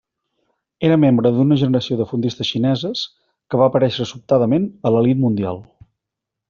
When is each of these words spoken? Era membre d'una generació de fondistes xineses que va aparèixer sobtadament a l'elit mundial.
Era 0.87 0.95
membre 1.03 1.31
d'una 1.35 1.57
generació 1.63 1.97
de 1.99 2.07
fondistes 2.13 2.51
xineses 2.55 3.05
que 3.47 3.63
va 3.63 3.69
aparèixer 3.73 4.09
sobtadament 4.15 4.69
a 4.91 4.97
l'elit 4.97 5.27
mundial. 5.29 5.63